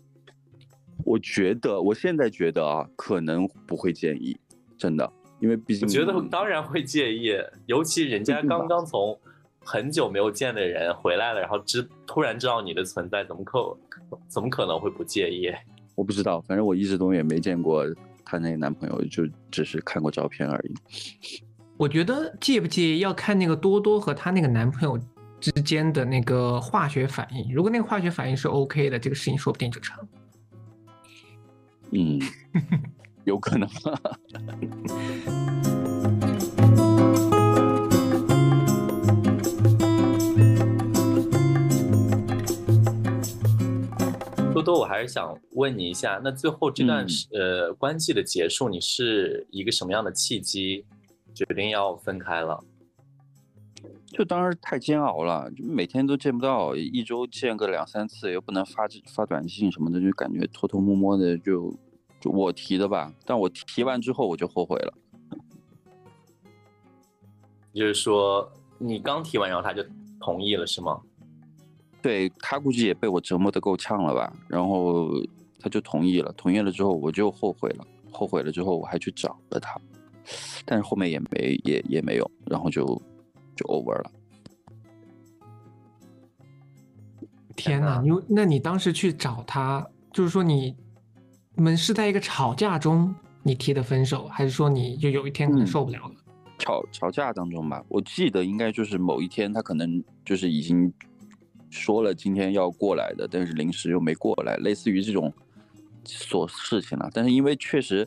[1.04, 4.38] 我觉得，我现在觉得啊，可能不会介意，
[4.78, 7.35] 真的，因为毕竟我觉得当然会介意，
[7.66, 9.18] 尤其人家刚刚从。
[9.66, 13.76] 很久没有见的人回来了，然后知突然知道你的存在，怎么可
[14.29, 15.52] 怎么可能会不介意？
[15.96, 17.85] 我不知道，反正我一直都也没见过
[18.24, 20.74] 她那个男朋友，就只是看过照片而已。
[21.76, 24.96] 我觉得介不介意要看那个多多和她那个男朋友
[25.40, 27.52] 之间的那个化学反应。
[27.52, 30.09] 如果那个化学反应是 OK 的，这个事情说不定就成。
[31.90, 32.20] 嗯，
[33.24, 33.68] 有可能。
[44.57, 50.83] 多多，我还是想问你一下，那最后这段是呃关系的结束，你是一个什么样的契机
[51.35, 52.64] 决定要分开了？
[54.07, 61.71] 就当时太煎熬了，就每天都见不到，一周见个两三次，又不能发发短信什么的，就感觉偷偷摸摸的，就
[62.19, 63.12] 就我提的吧。
[63.27, 64.95] 但我提完之后，我就后悔了。
[67.75, 69.85] 就是说，你刚提完，然后他就
[70.19, 71.03] 同意了，是吗？
[72.07, 75.11] 对他估计也被我折磨的够呛了吧，然后
[75.59, 76.33] 他就同意了。
[76.37, 77.85] 同意了之后，我就后悔了。
[78.12, 79.77] 后悔了之后，我还去找了他，
[80.64, 82.87] 但是后面也没也也没有，然后就
[83.57, 84.12] 就 over 了。
[87.57, 88.01] 天哪！
[88.01, 90.77] 你那你当时去找他，就是说你
[91.57, 96.14] 们是在一个吵架中你提的分手，还是说你就有一天可能受不了了？
[96.59, 100.92] 吵吵架当中吧，我记得应该就是某一天，他可能就是已经。
[101.70, 105.33] 说了今天要过来的，但是临时又没过来，类似于这种
[106.05, 107.11] 琐事情了。
[107.12, 108.07] 但是因为确实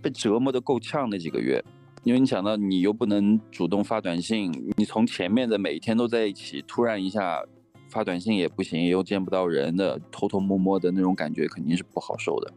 [0.00, 1.62] 被折磨的够呛那几个月，
[2.04, 7.44] 因为你想到你又不能主动发短信，你从前面的每一天都在一起，突然一下
[7.88, 12.52] 发短信也不行，又见不到人的，偷偷摸摸的那种感觉肯定是不好受的。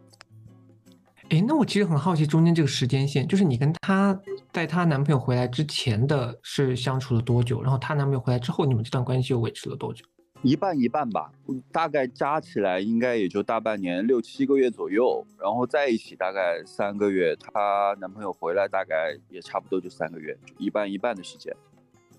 [1.29, 4.17] 哎，那我其实很好奇，中间这个时间线，就是你跟她
[4.53, 7.63] 在她男朋友回来之前的是相处了多久？
[7.63, 10.05] 然后她男朋友回来之后，你们这段关系又维持了多久？
[10.43, 11.31] 一半一半吧，
[11.71, 15.25] 大概加起来应该也就大半年，六七个月左右。
[15.41, 21.51] 然后在一起大概三个月，她男朋友回来大概也差不多就三个月，就一半一半的时间。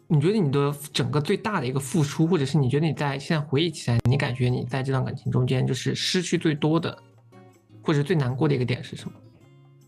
[0.09, 6.99] 你觉得你的整个最大的一个付出，或者是你觉得你在现在回忆起来，你感觉你在这段感情中间就是失去最多的？
[7.87, 9.15] 或者最难过的一个点是什么？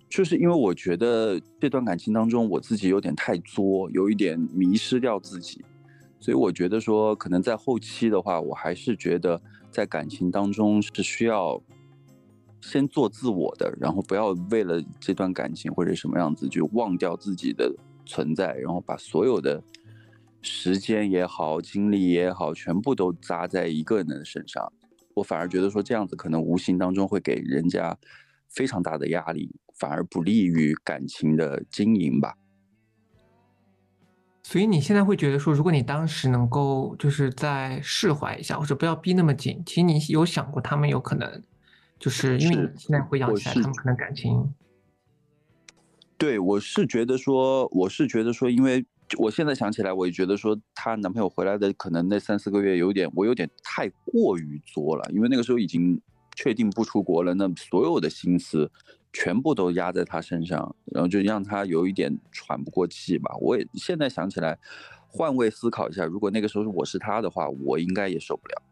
[0.08, 5.62] 就是因为我觉得这段感情当中，我自己有点太作，有一点迷失掉自己，
[6.20, 11.61] 所以我觉得说，可能在后期的话，我还是觉得在感情当中是需要
[12.61, 17.74] 先做自我的，然后不要为了这段感情或者什么样子就忘掉自己的
[18.06, 19.62] 存在，然后把所有的
[20.40, 24.72] 时间也好、精力也好，全部都砸在一个人的身上。
[25.18, 27.96] 我反而觉得说这样子可能无形当中会给人家
[28.48, 32.35] 非常大的压力，反而不利于感情的经营吧。
[34.42, 41.42] 所以你现在会觉得说，如果你当时能够就是再释怀一下，或者不要逼那么紧，其实你有想过他们有可能
[41.98, 44.54] 就是因为你现在回想起来，他们可能感情。
[46.16, 48.87] 对，我是觉得说，我是觉得说，因为。
[49.16, 56.00] 我现在想起来，我也觉得说她男朋友回来的可能那三四个月有点，我有点太过于作了，因为那个时候已经
[56.36, 58.70] 确定不出国了，那所有的心思
[59.12, 63.34] 全部都压在她身上，然后就让她有一点喘不过气吧。
[63.40, 64.58] 我也现在想起来，
[65.08, 68.62] 换位思考一下，如果那个时候我是她的话，我应该也受不了。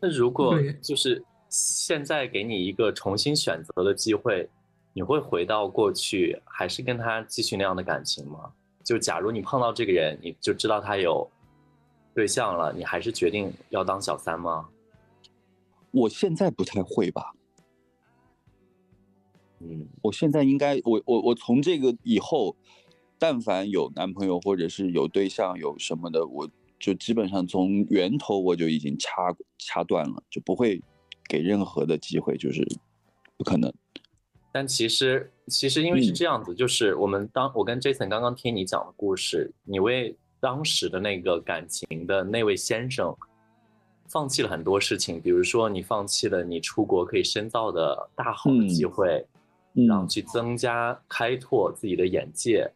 [0.00, 4.50] 那如果就是现在给你一个重新选择的机会？
[4.94, 8.52] 你会回到过去，还是跟他继续那样的感情吗？
[8.82, 11.28] 就假如你碰到这个人，你就知道他有
[12.14, 14.68] 对象了，你还是决定要当小三吗？
[15.90, 17.34] 我现在不太会吧。
[19.60, 22.54] 嗯，我现在应该，我我我从这个以后，
[23.18, 30.80] 但凡有男朋友或者是有对象有什么的，我就基本上从源头我就已经掐掐断了，就不会
[31.28, 32.64] 给任何的机会，就是
[33.36, 33.72] 不可能。
[34.56, 43.12] 但其实，其实因为是这样子，就是我们当我跟 Jason 刚刚听你讲的故事，你为当时的那个感情的那位先生
[44.08, 49.26] 放弃了很多事情，比如说你放弃了你出国可以深造的大好的机会，
[49.88, 52.70] 然后去增加开拓自己的眼界，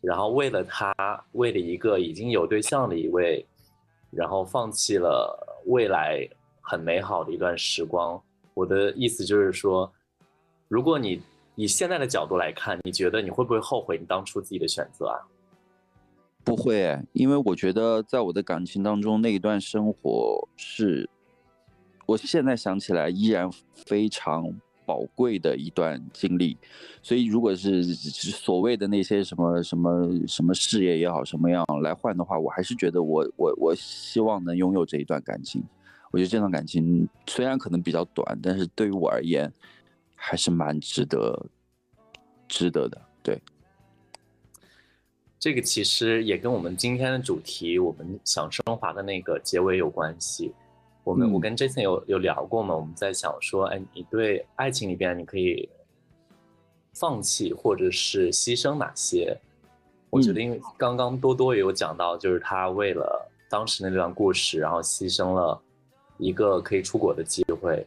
[0.00, 0.94] 然后为了他，
[1.32, 3.44] 为了一个已经有对象的一位，
[4.10, 6.26] 然后放弃了未来
[6.62, 8.18] 很美好的一段时光。
[8.54, 9.92] 我的意思就是说。
[10.68, 11.20] 如果你
[11.54, 15.16] 以现在的角度来看，你觉得你会不会后悔你当初自己的选择啊？
[16.44, 21.08] 不会，因为我觉得在我的感情当中那一段生活是，
[22.06, 24.54] 我现在想起来依然非常
[24.86, 26.56] 宝贵的一段经历。
[27.02, 35.62] 所以，如果是所谓的那些什么什么什么事业也好，什么样来换的话，我还是觉得我我我希望能拥有这一段感情。
[36.10, 39.50] 我觉得这段感情虽然可能比较短，但是对于我而言。
[40.28, 41.46] 还是蛮值得，
[42.46, 43.00] 值得的。
[43.22, 43.40] 对，
[45.38, 50.52] 这个其实也跟我们今天的主题，我们想升华的那个结尾有关系。
[51.02, 52.76] 我们我跟 Jason 有有聊过嘛？
[52.76, 55.66] 我们在想说，哎，你对爱情里边你可以
[56.92, 59.34] 放弃或者是牺牲哪些？
[60.10, 65.58] 我觉得，因为刚刚多多也有讲到，就是他为了当时那段故事，然后牺牲了
[66.18, 67.86] 一个可以出国的机会。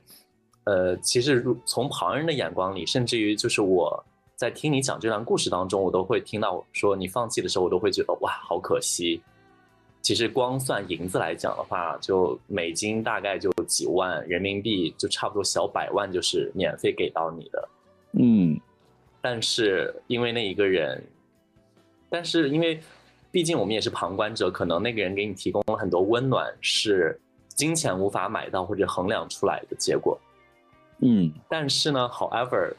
[0.65, 4.03] 呃，其实如从旁人的眼光里，甚至于就是我
[4.35, 9.21] 在听你讲这段故事当中，我都会听到说你放弃的时候，我都会觉得哇，好可惜。
[10.01, 17.69] 其实光算银子来讲的话，就美金大概就几万，人民币就差不多小百万，就是免费给到你的。
[18.13, 18.59] 嗯，
[19.21, 21.03] 但是因为那一个人，
[22.09, 22.79] 但是因为
[23.31, 27.19] 毕竟我们也是旁观者，可能那个人给你提供了很多温暖，是
[27.49, 30.19] 金钱无法买到或者衡量出来的结果。
[31.03, 32.71] 嗯，但是呢，however，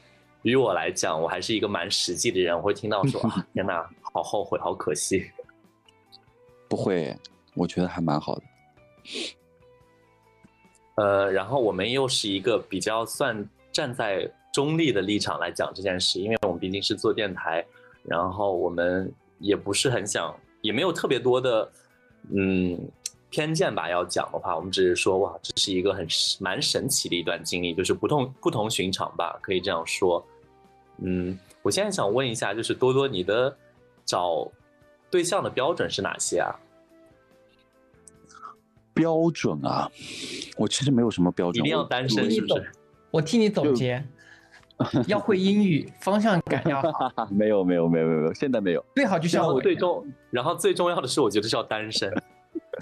[0.43, 5.29] 于我来讲，我还是一个蛮实际的人，我会听到说 啊，天哪，好后悔，好可惜。
[6.69, 7.17] 不会，
[7.55, 8.43] 我觉得还蛮好的。
[10.95, 17.65] 呃，然后我们又是一个比较算站在中立的立场来讲这件事，因为我们毕竟是做电台，
[18.05, 21.73] 然后我们也不是很想，也没有特别多的，
[22.31, 22.79] 嗯。
[23.33, 26.07] 偏见吧，要讲的话，我们只是说，哇，这是一个很
[26.39, 30.23] 蛮神奇的一段经历，就是不同不同寻常吧，可以这样说。
[30.99, 33.57] 嗯，我现在想问一下，就是多多，你的
[34.05, 34.47] 找
[35.11, 36.53] 对象的标准是哪些啊？
[38.93, 39.91] 标准啊，
[40.59, 42.71] 我其实没有什么标准，一定要单身是不是？
[43.11, 44.05] 我替你总结，
[45.09, 47.11] 要会英语，方向感要好。
[47.33, 48.85] 没有没有没有没有，现在没有。
[48.95, 52.13] 最好就是要最重，然后最重要的是，我觉得是要单身。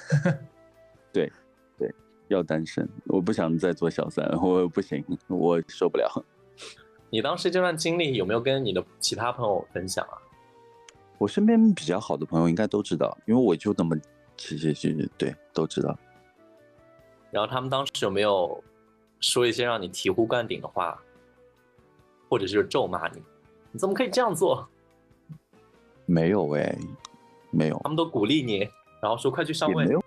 [1.12, 1.30] 对
[1.78, 1.92] 对，
[2.28, 6.24] 要单身，我不想再做小三，我不行，我受不了。
[7.10, 10.14] 你当时这段经历有没有跟你的其他朋友分享啊？
[11.18, 13.96] 我身边比较好的朋友应该都知道，因为我就那么
[14.36, 15.98] 其实是对都知道。
[17.30, 18.62] 然后他们当时有没有
[19.20, 21.00] 说一些让你醍醐灌顶的话，
[22.28, 23.22] 或者是咒骂你？
[23.72, 24.68] 你怎么可以这样做？
[26.06, 26.76] 没有哎，
[27.50, 27.78] 没有。
[27.84, 28.68] 他们都鼓励你，
[29.00, 29.84] 然后说快去上位。
[29.84, 30.02] 也没有，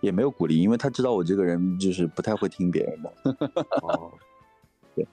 [0.00, 3.12] 也没有鼓励，因为他知道我这个人就是不太会听别人的。
[3.82, 4.12] 哦，
[4.94, 5.06] 对。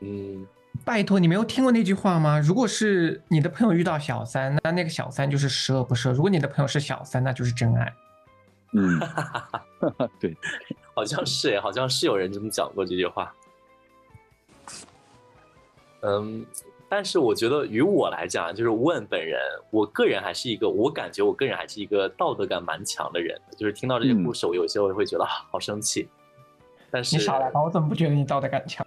[0.00, 0.46] 嗯，
[0.84, 2.40] 拜托，你没有听过那句话吗？
[2.40, 7.94] 如果是你的朋友遇到小三，那那个小三就是十恶不赦；如果你的朋友是小三，那就是真爱。
[8.74, 8.98] 嗯，
[10.18, 10.36] 对，
[10.94, 13.32] 好像是哎，好像是有人这么讲过这句话。
[16.00, 16.44] 嗯，
[16.92, 19.40] 但是我觉得于我来讲，就是问本人，
[19.70, 23.40] 我个人还是一个，我感觉我个人还是一个道德感蛮强的人。
[23.56, 26.06] 就是听到这些故事，我有些我会觉得好生气。
[26.90, 28.86] 但是你少来吧，我怎么不觉得你道德感强？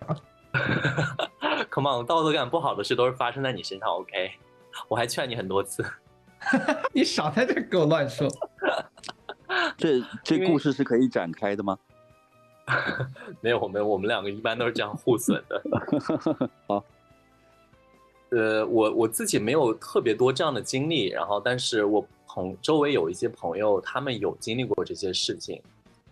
[1.72, 3.89] Come on，道德感不好的事都是发生在你身上。
[3.97, 4.34] OK，
[4.88, 5.84] 我还劝你很多次。
[6.93, 8.30] 你少在这给我乱说。
[9.78, 11.76] 这这故事是可以展开的吗？
[13.41, 15.60] 没有，我们我们两个一般都是这样互损的。
[16.68, 16.84] 好，
[18.36, 25.62] 呃，我我自己没有特别多这样的经历，然后，但是我朋周围有一些朋友，他们有经历过这些事情。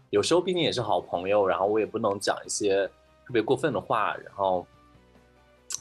[0.10, 2.90] 有时候毕竟也是好朋友，然后我也不能讲一些。
[3.26, 4.68] 特别过分的话，然后，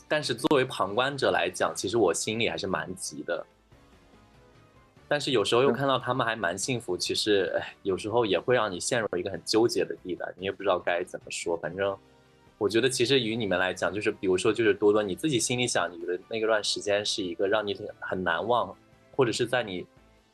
[0.06, 3.44] 但是作为旁观者来讲，其实我心里还是蛮急的。
[5.08, 11.56] 但是有时候又看到他们还蛮幸福，其实有时候也会让你陷入一个很纠结的地带，你也不知道该怎么说。
[11.56, 11.98] 反正
[12.62, 18.72] 我觉得，其实与你们来讲，就是比如说，就是多多你自己心里想，你觉得那个段时间是一个让你很难忘，
[19.16, 19.84] 或者是在你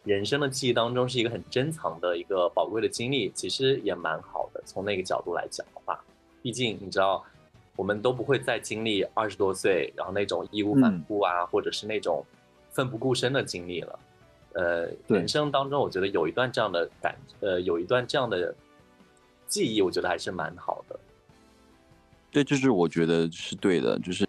[0.05, 4.63] 人生的记忆当中是一个很珍藏的一个宝贵的经历，其实也蛮好的。
[4.67, 5.99] 从那个角度来讲的话。
[6.43, 7.25] 毕竟你知道，
[7.77, 12.23] 我们都不会再经历二十多岁，然后那种义无反顾啊，或者是那种
[12.73, 13.99] 奋不顾身的经历了。
[14.53, 18.55] 呃，人生当中，我觉得有一段这样的感，呃，有一段这样的
[19.47, 21.01] 记忆，我觉得还是蛮好的。
[22.39, 24.25] 对，就是我觉得是对的，就是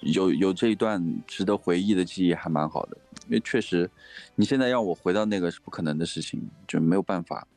[0.00, 2.98] 有有这一段值得回忆的记忆，还蛮好的。
[3.28, 3.90] 因为确实，
[4.34, 7.48] 你现在让我回到那个是不可能的事情，就没有办法。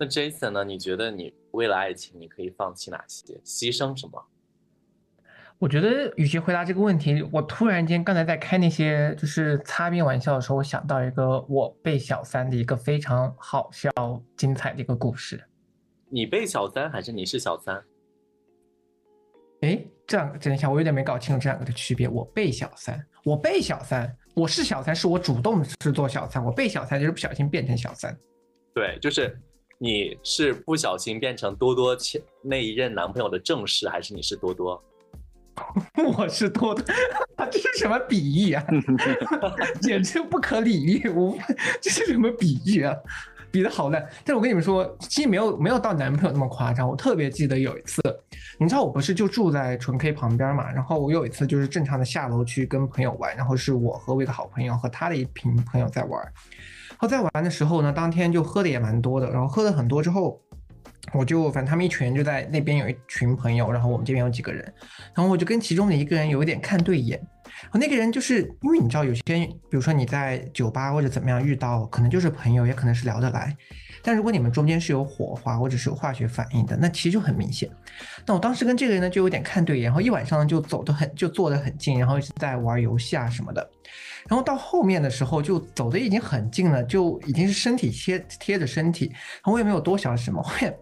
[0.00, 0.64] 那 Jason 呢？
[0.64, 4.24] 你觉得你为了爱情，你可以放弃哪些，牺牲什么？
[5.60, 13.92] 我觉得，与其回答这个问题，我突然间刚才在开那些就是擦边玩笑的时候，我想到一个我被小三的一个非常好笑、
[14.36, 15.44] 精彩的一个故事。
[16.08, 17.82] 你被小三还是你是小三？
[19.62, 22.08] 哎，这样等一下，我有点没搞清楚这两个的区别。
[22.08, 28.16] 我被小三，我被小三，我是小三，是我主动是做小三，我被小三就是不小心变成小三。
[28.74, 29.36] 对，就是。
[29.84, 34.80] 你是不小心变成多多前那一任男朋友的正室，还是你是多多？
[36.16, 36.84] 我是多多，
[37.50, 38.64] 这是什么比喻啊？
[39.82, 41.08] 简直不可理喻！
[41.08, 41.36] 我
[41.80, 42.96] 这是什么比喻啊？
[43.52, 44.02] 比的好烂！
[44.24, 46.88] 但是我跟你们说，其实没有没有到男朋友那么夸张。
[46.88, 48.00] 我特别记得有一次，
[48.58, 50.72] 你知道我不是就住在纯 K 旁边嘛？
[50.72, 56.32] 然后我有一次就是正常的下楼去跟朋友玩，然后是我和我一个好朋友和他的一群朋友在玩。
[56.96, 60.40] 后在玩的时候呢，当天就喝的也蛮多的，然后喝了很多之后，
[61.12, 64.64] 我就反正他们一群人就在那边有一群朋友，然后我们这边有几个人，
[65.14, 67.20] 然后我就跟其中的一个人有一点看对眼，
[67.72, 73.56] 那个人就是因为你知道有些，比如说你在酒吧或者怎么样遇到，可能就是朋友，也可能是聊得来。
[74.02, 77.70] 但如果你们中间是有火花或者是有化学反应的，那其实就很明显。
[78.26, 83.70] 那我当时跟这个人呢就有点看对眼，然后一晚上就走得很就坐得很近，然后一直在玩游戏啊什么的。
[84.28, 89.12] 然后到后面的时候就走的已经很近了，就已经是身体贴贴着身体。
[89.44, 90.76] 我也没有多想什么，后面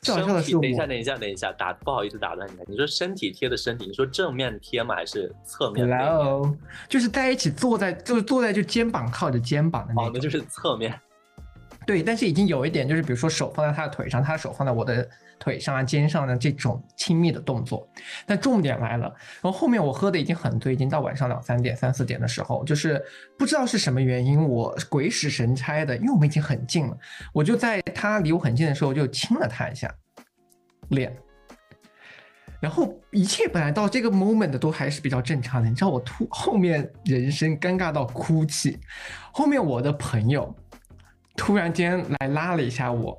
[0.00, 5.86] 最好笑的是，等一下等一下等一下打不好意思打断你，你说身体贴着身体，你说正面贴吗还是侧面？
[5.86, 6.50] 然后
[6.88, 10.92] 就是在一起坐在就是坐在就肩膀靠着肩膀的那种，那就是侧面。
[11.86, 15.08] 对，但是已经有一点，就是比如说手放在他的腿上，他的手放在我的
[15.38, 17.88] 腿上啊、肩上的这种亲密的动作。
[18.26, 19.06] 但重点来了，
[19.40, 23.02] 然后后面我喝的已经很醉，已经到晚上两三点、三四点的时候，就是
[23.38, 26.96] 不知道是什么原因，我鬼使神差的，因为我们已经很近了，
[27.32, 29.92] 我就在他离我很近的时候就亲了他一下
[30.88, 31.16] 脸。
[32.60, 38.78] 然后一切本来到这个 moment 都还是比较正常的，你知道我突后面人生尴尬到哭泣，
[39.32, 40.54] 后面我的朋友。
[41.40, 43.16] 突然间来拉了一下我，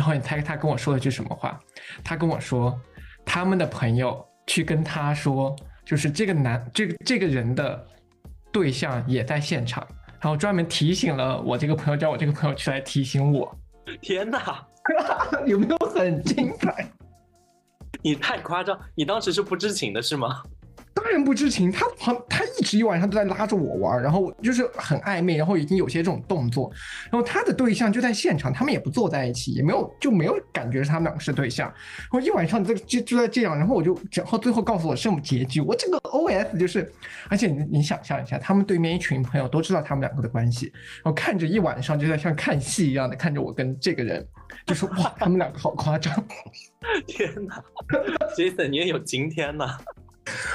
[0.00, 1.60] 然后你猜他跟我说了句什么话？
[2.02, 2.74] 他跟我说，
[3.22, 7.86] 他们的朋友去跟他说，就是这个男这个这个人的
[8.50, 9.86] 对象也在现场，
[10.18, 13.54] 然后专门提醒了我这个朋友，叫我这个朋友去来提醒我。
[14.00, 14.66] 天哪，
[15.44, 16.90] 有没有很精彩？
[18.00, 20.42] 你太夸张，你当时是不知情的是吗？
[21.02, 26.70] 当然不知情，他他他一直一晚上都在拉着我玩，然后就是很暧昧，然后已经有些这种动作，
[27.10, 36.92] 然后他的对象就在现场，他们也不坐在一起，也没有就没有感觉是他们两个是对象，然后一晚上这就就在这样，然后我就然后最后告诉我什么结局，我这个 O S 就是，
[37.28, 40.70] 而且你你想象一下，他们对面一群朋友都知道他们两个的关系，
[41.02, 44.26] 然后看着一晚上就在像看戏一样的看着我跟这个人，
[44.66, 46.12] 就说哇，他们两个好夸张，
[47.06, 47.62] 天哪
[48.36, 49.66] ，Jason 你也有今天呢。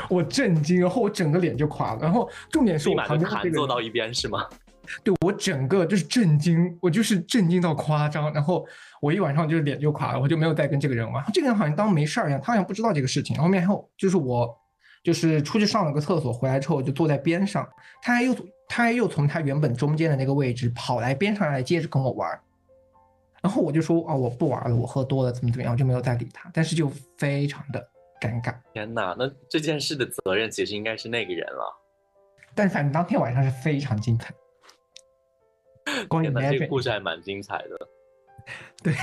[0.09, 1.99] 我震惊，然后我整个脸就垮了。
[2.01, 4.45] 然后重点是我旁边这个坐到一边是吗？
[5.03, 8.31] 对我整个就是震惊，我就是震惊到夸张。
[8.31, 8.63] 然后
[9.01, 11.25] 我一晚上就是脸就垮了，我就没有再跟这个人玩。
[11.33, 13.35] 这个人好像当没事儿一样，他好像不知道这个事情。
[13.37, 14.55] 后面后就是我
[15.03, 17.67] 就是出去上了个厕所，回来之后就坐在边上，
[18.03, 18.35] 他还又
[18.67, 22.29] 他还又从他原本中间的那个位置跑来边上来接着跟我玩。
[23.41, 26.47] 然后我就说啊，我不玩了，我喝多了，怎么怎么样，我就没有再理他。
[26.53, 27.83] 但是就非常的。
[28.21, 28.55] 尴尬！
[28.73, 31.81] 天哪，那这件事的责任其实应该是那个人了。
[32.55, 34.33] 但反正当天晚上是非常精彩。
[36.09, 37.87] 天哪，这个故事还蛮精彩的。
[38.83, 38.93] 对。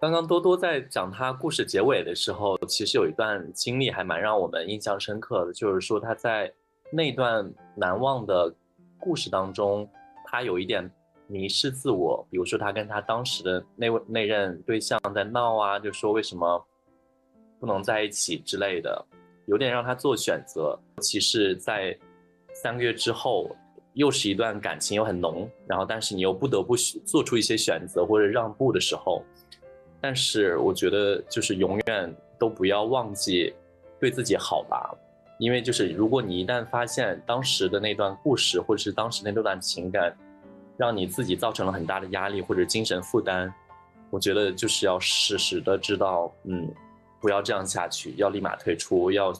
[0.00, 6.50] 刚刚多多在讲他故事结尾的时候，其实有一段经历还蛮让我们印象深刻的，就是说他在
[6.90, 8.54] 那段难忘的
[8.98, 9.86] 故事当中，
[10.24, 10.90] 他有一点
[11.26, 12.26] 迷失自我。
[12.30, 16.66] 比如说他跟他当时的那位那任对象在闹啊，就说为什么。
[17.60, 19.04] 不能在一起之类的，
[19.44, 20.76] 有点让他做选择。
[21.00, 21.96] 其是在
[22.54, 23.54] 三个月之后，
[23.92, 29.22] 又是一段感情又很浓，然后但是你又不得不做出一些选择或者让步的时候。
[30.00, 33.52] 但是我觉得就是永远都不要忘记
[33.98, 34.94] 对自己好吧，
[35.38, 40.16] 因为就是如果你一旦发现当时的那段故事或者是当时那段情感，
[40.78, 43.52] 让你自己造成了很大的压力或者精神负担，
[44.08, 46.72] 我觉得就是要适时的知道，嗯。
[47.20, 49.32] 不要这样下去，要立马退出，要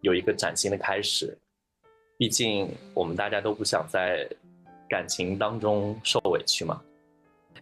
[0.00, 1.36] 有一个崭新的开始。
[2.18, 4.26] 毕竟我们大家都不想在
[4.88, 6.80] 感情当中受委屈嘛。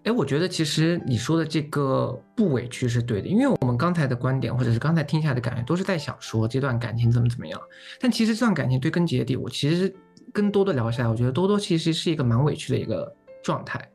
[0.05, 7.61] 哎，我觉得其实你说的这个不委屈是对的，因为我们刚才的观点或者是刚才听下来的感觉都是在想说这段感情怎么怎么样。
[7.99, 9.93] 但其实这段感情归根结底，我其实
[10.33, 13.11] 跟多多聊下来，我觉得多多其实是一个蛮委屈的一个
[13.43, 13.89] 状态。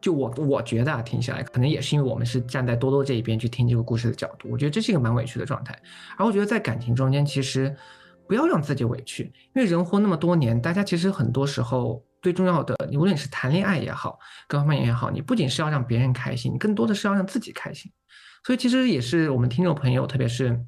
[0.00, 5.78] 就我我觉得啊，听下来可能也是因为我们是站在多多这一边去听这个故事的角度，我觉得这是一个蛮委屈的状态。
[6.16, 7.76] 而我觉得在感情中间，其实
[8.26, 9.24] 不要让自己委屈，
[9.54, 17.92] 因为人活那么多年，大家其实很多时候最重要的，无论是谈恋爱也好，各方面也好，你不仅是要让别人开心，你更多的是要让自己开心。
[18.46, 20.58] 所以其实也是我们听众朋友，特别是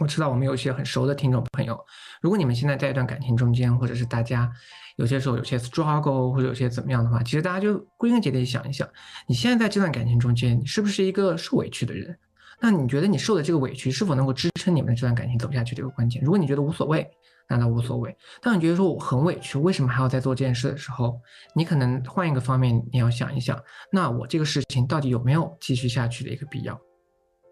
[0.00, 1.78] 我知道我们有一些很熟的听众朋友，
[2.20, 4.50] 如果你们现在在一段感情中间，或者是大家。
[4.96, 8.88] 有些时候有些 struggle 或者有些怎么样的话，其实大家就归根结底想一想，
[9.26, 12.16] 你现在在这段感情中间，你是不是一个受委屈的人？
[12.60, 15.74] 那你觉得你受的这个委屈是否能够支撑你们的这段感情走下去？
[15.74, 16.22] 这个关键。
[16.22, 17.06] 如果你觉得无所谓，
[17.48, 18.16] 那倒无所谓。
[18.40, 21.20] 当你觉得说我很委屈，为什么还要再做这件事的时候，
[21.54, 26.80] 你可能换一个方面，你要想一想，那我这个事情到底有没有继续下去的一个必要？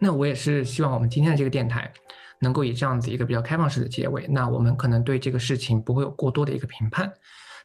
[0.01, 1.93] 那我也是希望我们今天的这个电台
[2.43, 4.27] 能够以这样子一个比较开放式的结尾。
[4.29, 7.11] 那我们可能对这个事情不会有过多的一个评判。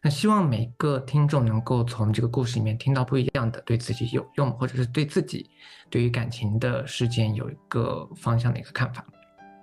[0.03, 5.49] 那希望每个听众能够从这个故事里面听到不一样的，对自己有用，或者是对自己
[5.89, 9.03] 对于感情的事件有一个方向的一个看法。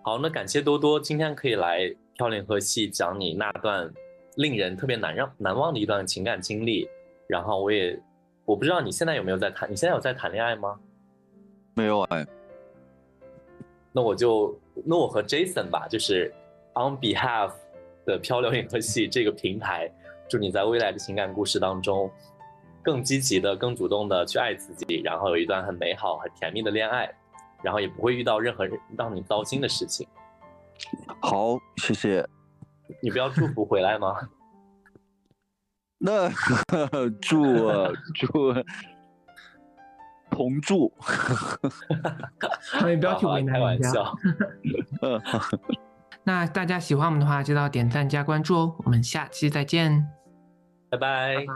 [0.03, 3.89] 好，那感谢多多今天可以来跳联合系讲你那段
[4.37, 6.89] 令人特别难让难忘的一段情感经历。
[7.29, 7.99] 然后我也
[8.45, 10.77] 我不知道你现在有没有在谈，你现在有在谈恋爱吗？
[11.75, 12.27] 没有哎。
[13.97, 16.34] 那我就那我和 Jason 吧，就是
[16.74, 17.53] On behalf
[18.05, 19.88] 的漂流银河系这个平台，
[20.28, 22.11] 祝你在未来的情感故事当中，
[22.82, 27.09] 更积极的、更主动的去爱自己，然后有一段很美好、很甜蜜的恋爱，
[27.62, 28.66] 然后也不会遇到任何
[28.99, 30.09] 让你糟心的事情。
[31.20, 32.28] 好，谢谢。
[33.01, 34.16] 你不要祝福回来吗？
[35.99, 36.28] 那
[37.22, 37.45] 祝
[38.14, 38.53] 祝。
[40.35, 40.93] 同住，
[42.87, 43.91] 你不要去为难人家。
[46.24, 48.74] 那大家喜欢我们的话，记得点赞加关注哦。
[48.78, 50.09] 我们下期再见，
[50.91, 51.47] 拜拜。